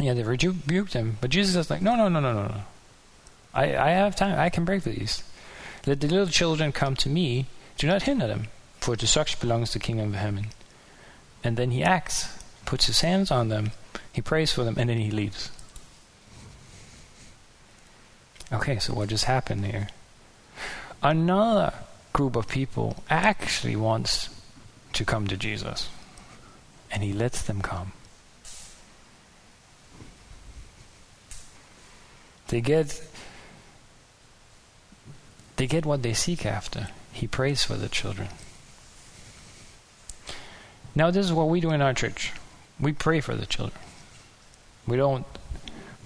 [0.00, 1.18] yeah they rebuked him.
[1.20, 2.60] But Jesus is like, no, no, no, no, no, no.
[3.54, 4.38] I I have time.
[4.38, 5.22] I can break these.
[5.86, 7.46] Let the little children come to me.
[7.78, 8.48] Do not hinder them,
[8.80, 10.48] for to such belongs the kingdom of heaven.
[11.44, 13.72] And then he acts, puts his hands on them,
[14.12, 15.50] he prays for them, and then he leaves.
[18.52, 19.88] Okay, so what just happened here?
[21.02, 21.74] Another
[22.12, 24.30] group of people actually wants
[24.96, 25.90] to come to Jesus.
[26.90, 27.92] And he lets them come.
[32.48, 33.02] They get
[35.56, 36.88] they get what they seek after.
[37.12, 38.28] He prays for the children.
[40.94, 42.32] Now this is what we do in our church.
[42.80, 43.78] We pray for the children.
[44.86, 45.26] We don't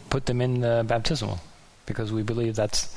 [0.09, 1.41] put them in the baptismal
[1.87, 2.97] because we believe that's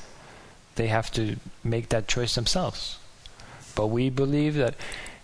[0.75, 2.97] they have to make that choice themselves.
[3.75, 4.73] But we believe that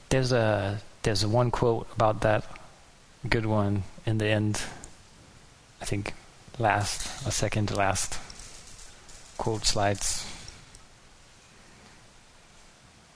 [0.09, 2.43] there's a there's one quote about that
[3.27, 4.61] good one in the end.
[5.81, 6.13] I think
[6.57, 8.19] last a second last
[9.37, 10.25] quote slides.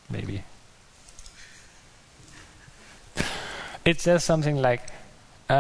[0.10, 0.44] Maybe.
[3.86, 4.82] It says something like
[5.50, 5.56] uh,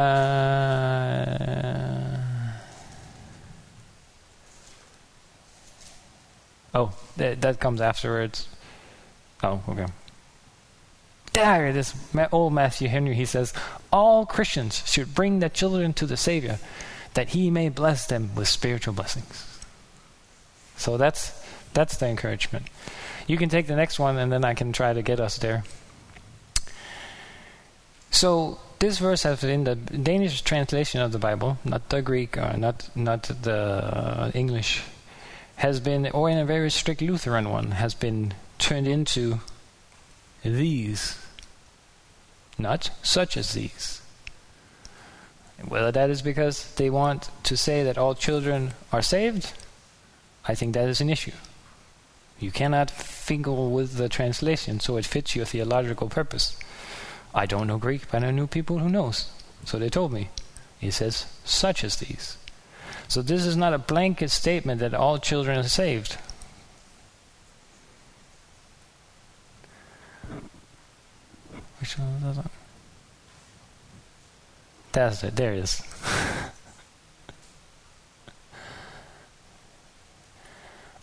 [6.75, 8.47] Oh, th- that comes afterwards.
[9.43, 9.87] Oh, okay
[11.33, 11.93] there, this
[12.31, 13.53] old Matthew Henry, he says,
[13.91, 16.59] all Christians should bring their children to the Savior
[17.13, 19.59] that he may bless them with spiritual blessings.
[20.77, 21.39] So that's
[21.73, 22.67] that's the encouragement.
[23.27, 25.63] You can take the next one and then I can try to get us there.
[28.11, 32.57] So this verse has in the Danish translation of the Bible, not the Greek or
[32.57, 34.83] not not the English,
[35.55, 39.39] has been, or in a very strict Lutheran one, has been turned into
[40.43, 41.22] these,
[42.57, 44.01] not such as these.
[45.67, 49.53] Whether that is because they want to say that all children are saved,
[50.45, 51.31] I think that is an issue.
[52.39, 56.57] You cannot fiddle with the translation so it fits your theological purpose.
[57.33, 59.31] I don't know Greek, but I know people who knows.
[59.65, 60.29] So they told me.
[60.79, 62.37] He says, such as these.
[63.07, 66.17] So this is not a blanket statement that all children are saved.
[74.93, 75.35] That's it.
[75.35, 75.81] There it is.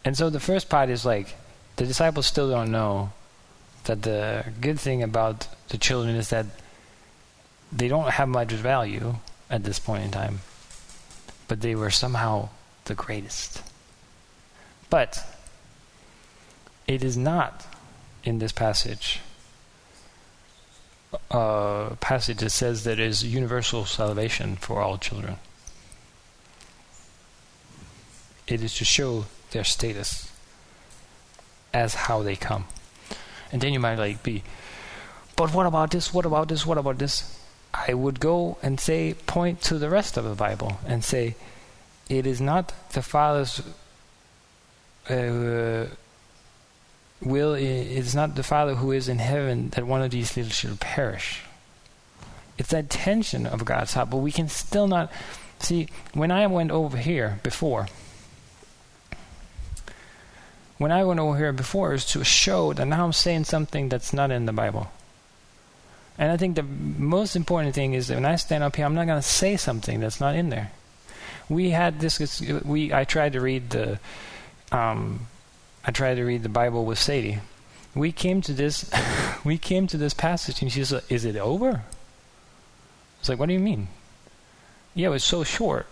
[0.05, 1.37] and so the first part is like
[1.77, 3.13] the disciples still don't know
[3.85, 6.47] that the good thing about the children is that
[7.73, 9.17] they don't have much value
[9.49, 10.41] at this point in time,
[11.49, 12.49] but they were somehow
[12.85, 13.63] the greatest.
[14.89, 15.25] But
[16.87, 17.67] it is not
[18.25, 19.21] in this passage
[21.31, 25.37] a passage that says that is universal salvation for all children.
[28.47, 30.31] It is to show their status
[31.73, 32.65] as how they come.
[33.53, 34.43] And then you might like be,
[35.37, 36.13] but what about this?
[36.13, 36.67] What about this?
[36.67, 37.39] What about this?
[37.73, 41.37] I would go and say, point to the rest of the Bible and say,
[42.09, 43.63] it is not the Father's
[45.09, 45.87] uh,
[47.23, 47.55] will.
[47.55, 50.81] It is not the Father who is in heaven that one of these little should
[50.81, 51.43] perish.
[52.59, 55.11] It's that tension of God's heart, but we can still not
[55.61, 55.89] see.
[56.13, 57.89] When I went over here before,
[60.79, 64.13] when I went over here before, is to show that now I'm saying something that's
[64.13, 64.91] not in the Bible.
[66.19, 68.95] And I think the most important thing is that when I stand up here, I'm
[68.95, 70.71] not going to say something that's not in there.
[71.49, 72.41] We had this.
[72.65, 73.99] We I tried to read the.
[74.71, 75.27] Um,
[75.85, 77.39] I tried to read the Bible with Sadie.
[77.95, 78.91] We came to this.
[79.45, 81.83] we came to this passage, and she's like, "Is it over?" I
[83.21, 83.89] was like, "What do you mean?"
[84.95, 85.87] Yeah, it was so short.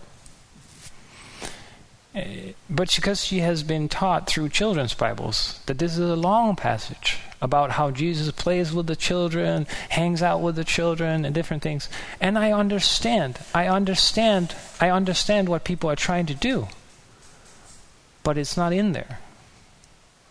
[2.15, 2.21] Uh,
[2.69, 7.17] but because she has been taught through children's Bibles that this is a long passage
[7.41, 11.87] about how Jesus plays with the children, hangs out with the children, and different things.
[12.19, 13.39] And I understand.
[13.53, 14.55] I understand.
[14.81, 16.67] I understand what people are trying to do.
[18.23, 19.19] But it's not in there.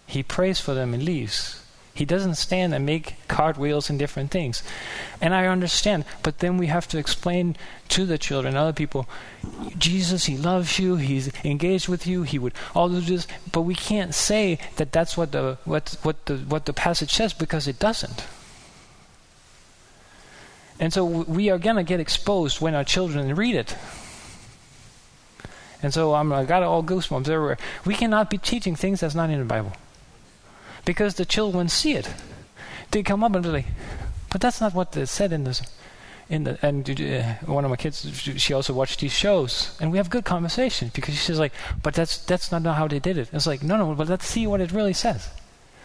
[0.08, 1.62] He prays for them and leaves.
[1.98, 4.62] He doesn't stand and make cartwheels and different things.
[5.20, 7.56] And I understand, but then we have to explain
[7.88, 9.08] to the children, other people,
[9.76, 13.74] Jesus, He loves you, He's engaged with you, He would all do this, but we
[13.74, 17.80] can't say that that's what the what what the what the passage says because it
[17.80, 18.24] doesn't.
[20.78, 23.76] And so we are gonna get exposed when our children read it.
[25.82, 27.58] And so I'm, got all goosebumps everywhere.
[27.84, 29.72] We cannot be teaching things that's not in the Bible
[30.88, 32.08] because the children see it.
[32.92, 33.66] They come up and be like,
[34.30, 35.60] but that's not what they said in this.
[36.30, 39.98] In the, and uh, one of my kids, she also watched these shows, and we
[39.98, 43.46] have good conversation because she's like, "But that's that's not how they did it." It's
[43.46, 45.28] like, no, no, but let's see what it really says.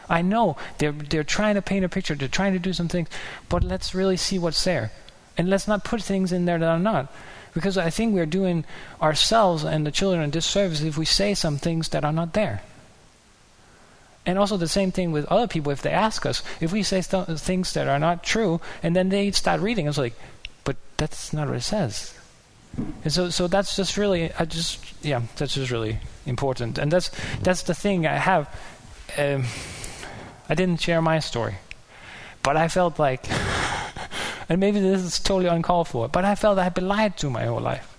[0.10, 3.10] I know they're they're trying to paint a picture, they're trying to do some things,
[3.50, 4.92] but let's really see what's there,
[5.38, 7.12] and let's not put things in there that are not,
[7.54, 8.64] because I think we're doing
[9.02, 12.62] ourselves and the children a disservice if we say some things that are not there.
[14.26, 16.42] And also the same thing with other people if they ask us.
[16.62, 19.98] If we say th- things that are not true, and then they start reading, it's
[19.98, 20.14] like,
[20.64, 22.14] but that's not what it says.
[22.78, 26.78] And so, so that's just really, I just, yeah, that's just really important.
[26.78, 28.48] And that's that's the thing I have.
[29.18, 29.44] Um,
[30.50, 31.56] I didn't share my story,
[32.42, 33.30] but I felt like,
[34.50, 37.30] and maybe this is totally uncalled for, but I felt I had been lied to
[37.30, 37.96] my whole life.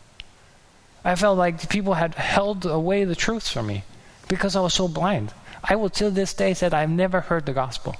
[1.05, 3.85] I felt like people had held away the truths from me
[4.29, 5.33] because I was so blind.
[5.66, 7.96] I will till this day say that I've never heard the gospel.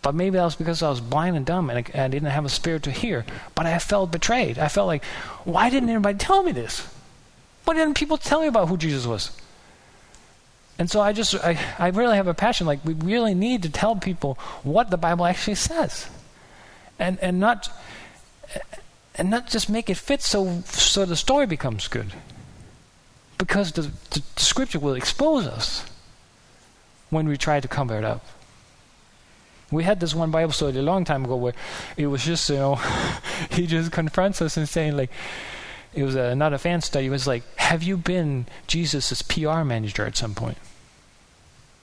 [0.00, 2.48] But maybe that was because I was blind and dumb and I didn't have a
[2.48, 3.26] spirit to hear.
[3.54, 4.58] But I felt betrayed.
[4.58, 5.04] I felt like,
[5.44, 6.86] why didn't anybody tell me this?
[7.64, 9.36] Why didn't people tell me about who Jesus was?
[10.78, 12.66] And so I just, I, I really have a passion.
[12.66, 16.08] Like, we really need to tell people what the Bible actually says.
[16.98, 17.68] And, and not,
[19.16, 22.12] and not just make it fit so, so the story becomes good.
[23.36, 25.84] Because the, the, the scripture will expose us
[27.10, 28.24] when we try to cover it up.
[29.70, 31.52] We had this one Bible study a long time ago where
[31.96, 32.74] it was just, you know,
[33.50, 35.10] he just confronts us and saying, like,
[35.94, 37.06] it was a, not a fan study.
[37.06, 40.58] It was like, have you been Jesus' PR manager at some point?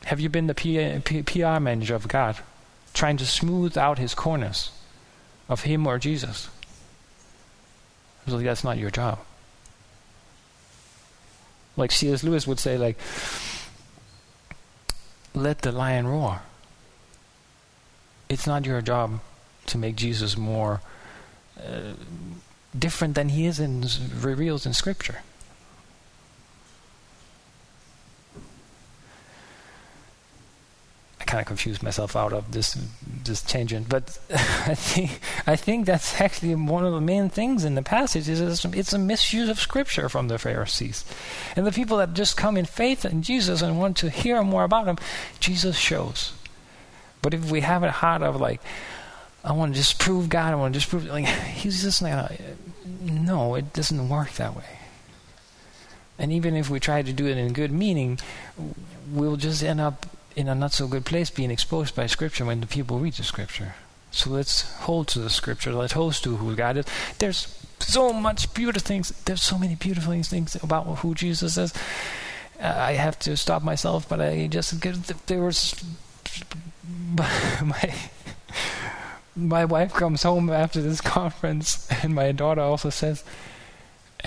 [0.05, 2.37] Have you been the P- P- PR manager of God,
[2.93, 4.71] trying to smooth out his corners
[5.49, 6.49] of him or Jesus?
[8.21, 9.19] I was like, that's not your job.
[11.77, 12.23] Like C.S.
[12.23, 12.97] Lewis would say, like,
[15.35, 16.41] let the lion roar.
[18.29, 19.19] It's not your job
[19.67, 20.81] to make Jesus more
[21.59, 21.93] uh,
[22.77, 23.85] different than he is in
[24.19, 25.19] reveals in Scripture.
[31.25, 32.77] Kind of confused myself out of this
[33.23, 37.75] this tangent, but I think I think that's actually one of the main things in
[37.75, 41.03] the passage is it's, a misuse of Scripture from the Pharisees,
[41.55, 44.63] and the people that just come in faith in Jesus and want to hear more
[44.63, 44.97] about Him,
[45.39, 46.33] Jesus shows.
[47.21, 48.61] But if we have a heart of like,
[49.43, 52.31] I want to just prove God, I want to just prove like He's just not.
[53.01, 54.79] No, it doesn't work that way.
[56.17, 58.19] And even if we try to do it in good meaning,
[59.11, 60.05] we'll just end up
[60.35, 63.23] in a not so good place being exposed by Scripture when the people read the
[63.23, 63.75] Scripture.
[64.11, 65.73] So let's hold to the Scripture.
[65.73, 66.85] Let's hold to who God is.
[67.19, 67.47] There's
[67.79, 69.09] so much beautiful things.
[69.25, 71.73] There's so many beautiful things about who Jesus is.
[72.59, 74.95] Uh, I have to stop myself, but I just get
[75.27, 75.83] there was
[77.61, 77.95] my
[79.35, 83.23] my wife comes home after this conference, and my daughter also says,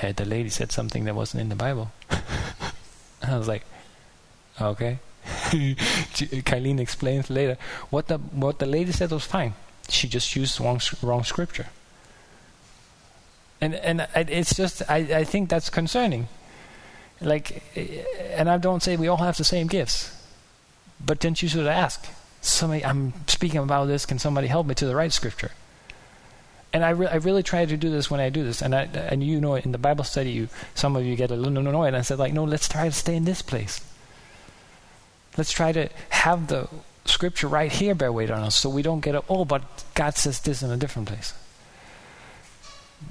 [0.03, 1.91] uh, "The lady said something that wasn't in the Bible."
[3.23, 3.65] I was like,
[4.61, 4.99] "Okay."
[6.45, 7.57] Kylene explains later
[7.91, 9.55] what the what the lady said was fine.
[9.89, 11.67] She just used wrong wrong scripture.
[13.61, 16.29] And and it's just I I think that's concerning.
[17.21, 18.05] Like, eh,
[18.37, 20.15] and I don't say we all have the same gifts,
[21.05, 22.07] but then you should ask
[22.41, 22.85] somebody.
[22.85, 24.07] I'm speaking about this.
[24.07, 25.51] Can somebody help me to the right scripture?
[26.73, 28.61] and I, re- I really try to do this when I do this.
[28.61, 31.37] And I, and you know, in the Bible study, you some of you get a
[31.37, 31.89] little annoyed.
[31.89, 33.81] And I said, like, no, let's try to stay in this place.
[35.39, 36.69] Let's try to have the
[37.05, 39.63] scripture right here bear weight on us so we don't get a, oh, but
[39.95, 41.33] God says this in a different place.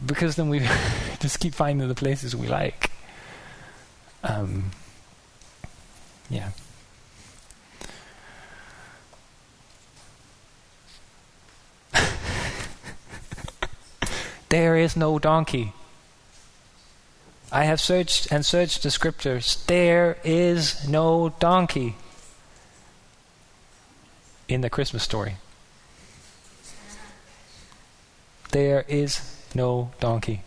[0.05, 0.59] Because then we
[1.21, 2.91] just keep finding the places we like.
[4.25, 4.71] Um,
[6.30, 6.49] yeah.
[14.49, 15.71] there is no donkey.
[17.53, 19.63] I have searched and searched the scriptures.
[19.67, 21.95] There is no donkey
[24.47, 25.35] in the Christmas story.
[28.51, 30.41] There is no donkey.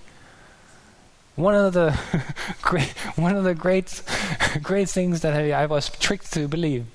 [1.37, 1.99] One of the
[2.63, 4.03] great, one of the great,
[4.63, 6.87] great things that I, I was tricked to believe.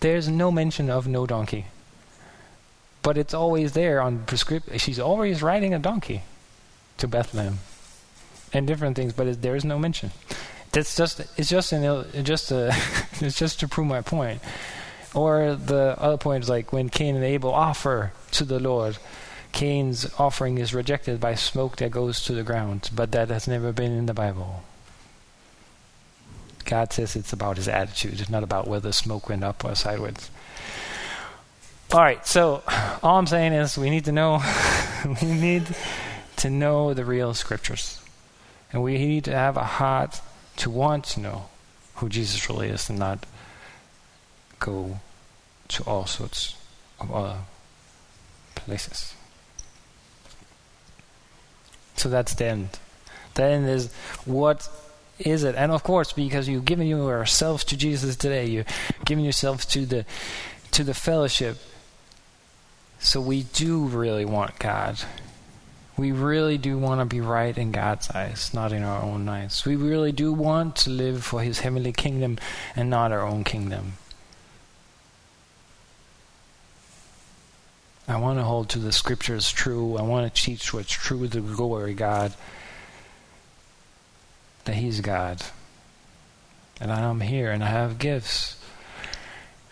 [0.00, 1.66] There's no mention of no donkey,
[3.02, 4.80] but it's always there on prescript.
[4.80, 6.22] She's always riding a donkey
[6.96, 7.58] to Bethlehem,
[8.52, 10.10] and different things, but there is no mention.
[10.72, 12.74] That's just it's just an just a
[13.20, 14.40] it's just to prove my point.
[15.14, 18.98] Or the other point is like when Cain and Abel offer to the Lord,
[19.52, 23.72] Cain's offering is rejected by smoke that goes to the ground, but that has never
[23.72, 24.62] been in the Bible.
[26.64, 30.30] God says it's about his attitude, it's not about whether smoke went up or sideways.
[31.92, 32.62] All right, so
[33.02, 34.40] all I'm saying is we need to know
[35.22, 35.66] we need
[36.36, 38.00] to know the real scriptures.
[38.72, 40.20] And we need to have a heart
[40.58, 41.48] to want to know
[41.96, 43.26] who Jesus really is and not
[44.60, 45.00] go
[45.68, 46.56] to all sorts
[47.00, 47.38] of other
[48.54, 49.14] places.
[51.96, 52.78] So that's the end.
[53.34, 53.92] The end is
[54.24, 54.68] what
[55.18, 55.54] is it?
[55.54, 58.64] And of course, because you've given yourself to Jesus today, you're
[59.04, 60.06] giving yourself to the
[60.72, 61.58] to the fellowship.
[63.00, 65.00] So we do really want God.
[65.96, 69.64] We really do want to be right in God's eyes, not in our own eyes.
[69.66, 72.38] We really do want to live for His heavenly kingdom
[72.74, 73.94] and not our own kingdom.
[78.10, 79.96] I want to hold to the scriptures true.
[79.96, 82.34] I want to teach what's true to glory God.
[84.64, 85.40] That He's God.
[86.80, 88.60] And I'm here and I have gifts.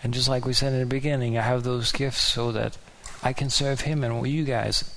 [0.04, 2.78] And just like we said in the beginning, I have those gifts so that
[3.24, 4.94] I can serve Him and you guys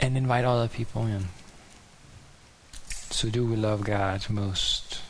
[0.00, 1.26] and invite other people in.
[3.10, 5.02] So, do we love God most?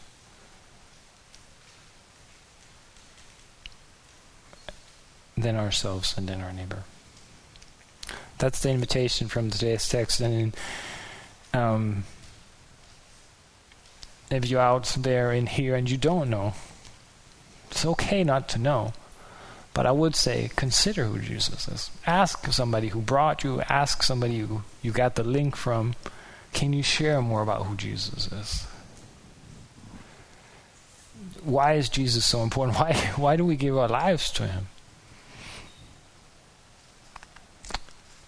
[5.36, 6.82] Than ourselves and then our neighbor
[8.38, 10.20] that's the invitation from today's text.
[10.20, 10.56] And
[11.52, 12.04] um,
[14.30, 16.54] if you're out there in here and you don't know,
[17.70, 18.92] it's okay not to know.
[19.74, 21.90] But I would say consider who Jesus is.
[22.06, 25.94] Ask somebody who brought you, ask somebody who you got the link from.
[26.52, 28.66] Can you share more about who Jesus is?
[31.44, 32.78] Why is Jesus so important?
[32.80, 34.68] Why, why do we give our lives to him?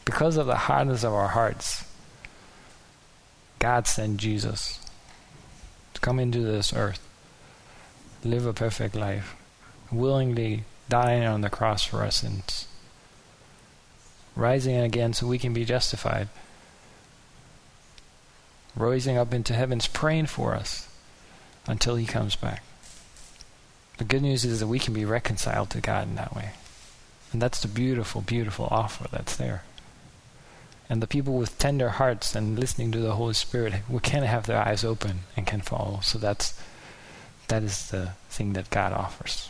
[0.05, 1.84] Because of the hardness of our hearts,
[3.59, 4.80] God sent Jesus
[5.94, 7.07] to come into this earth,
[8.24, 9.36] live a perfect life,
[9.92, 12.66] willingly dying on the cross for our sins,
[14.34, 16.28] rising again so we can be justified,
[18.74, 20.88] rising up into heavens, praying for us
[21.66, 22.62] until He comes back.
[23.98, 26.53] The good news is that we can be reconciled to God in that way.
[27.32, 29.62] And that's the beautiful, beautiful offer that's there.
[30.91, 34.47] And the people with tender hearts and listening to the Holy Spirit we can have
[34.47, 36.01] their eyes open and can follow.
[36.03, 36.61] So that's
[37.47, 39.49] that is the thing that God offers.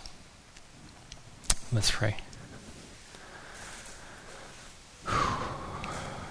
[1.73, 2.17] Let's pray.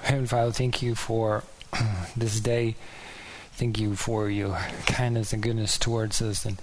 [0.04, 1.44] Heavenly Father, thank you for
[2.16, 2.76] this day.
[3.54, 6.62] Thank you for your kindness and goodness towards us and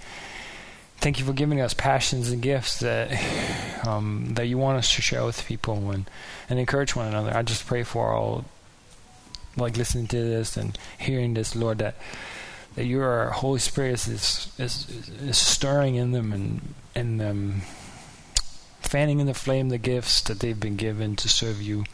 [0.97, 3.11] thank you for giving us passions and gifts that
[3.87, 6.09] um, that you want us to share with people and,
[6.49, 7.35] and encourage one another.
[7.35, 8.45] I just pray for all,
[9.55, 11.95] like listening to this and hearing this, Lord, that
[12.75, 17.61] that your Holy Spirit is is, is stirring in them and and um,
[18.81, 21.85] fanning in the flame the gifts that they've been given to serve you.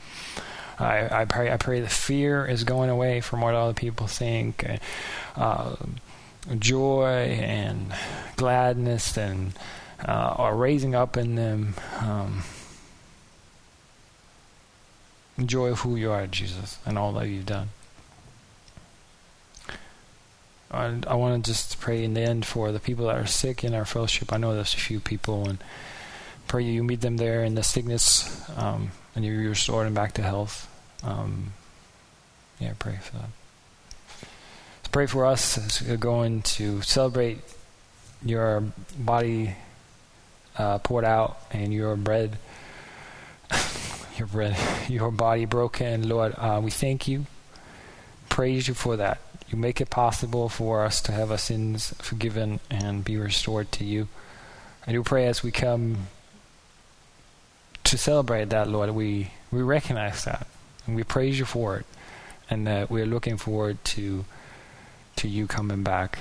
[0.80, 4.66] I, I pray I pray the fear is going away from what other people think.
[5.36, 5.76] Uh,
[6.60, 7.94] joy and
[8.36, 9.54] gladness and
[10.06, 12.44] uh, are raising up in them um,
[15.46, 17.70] joy of who you are, Jesus, and all that you've done.
[20.70, 23.64] I, I want to just pray in the end for the people that are sick
[23.64, 24.34] in our fellowship.
[24.34, 25.64] I know there's a few people, and
[26.48, 30.24] pray you meet them there in the sickness, um, and you restore them back to
[30.24, 30.70] health.
[31.04, 31.54] Um,
[32.60, 33.30] yeah, pray for that
[34.94, 37.40] pray for us as we're going to celebrate
[38.24, 38.64] your
[38.96, 39.56] body
[40.56, 42.38] uh, poured out and your bread,
[44.20, 44.56] your bread,
[44.88, 46.08] your body broken.
[46.08, 47.26] Lord, uh, we thank you,
[48.30, 49.18] praise you for that.
[49.50, 53.84] You make it possible for us to have our sins forgiven and be restored to
[53.84, 54.08] you.
[54.86, 56.08] I do pray as we come
[57.84, 60.46] to celebrate that, Lord, we, we recognize that
[60.86, 61.88] and we praise you for it,
[62.48, 64.26] and that we're looking forward to
[65.18, 66.20] to you coming back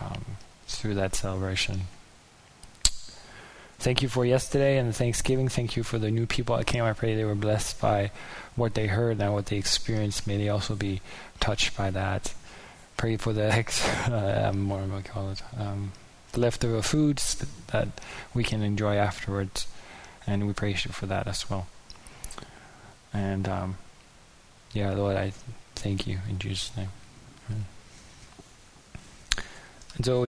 [0.00, 0.24] um,
[0.66, 1.82] through that celebration.
[3.78, 5.48] Thank you for yesterday and the Thanksgiving.
[5.48, 6.84] Thank you for the new people that came.
[6.84, 8.10] I pray they were blessed by
[8.56, 10.26] what they heard and what they experienced.
[10.26, 11.02] May they also be
[11.38, 12.32] touched by that.
[12.96, 15.42] Pray for the ex, uh, um, what call it?
[15.58, 15.92] Um,
[16.34, 17.88] leftover foods that, that
[18.32, 19.66] we can enjoy afterwards,
[20.26, 21.66] and we praise you for that as well.
[23.12, 23.76] And um,
[24.72, 25.32] yeah, Lord, I
[25.74, 26.88] thank you in Jesus' name.
[30.02, 30.26] So